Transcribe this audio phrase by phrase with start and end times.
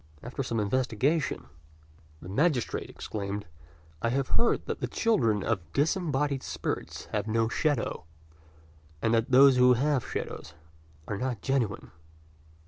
[0.23, 1.45] After some investigation,
[2.23, 3.45] the magistrate exclaimed,
[4.01, 8.05] "I have heard that the children of disembodied spirits have no shadow;
[8.99, 10.55] and that those who have shadows
[11.07, 11.91] are not genuine."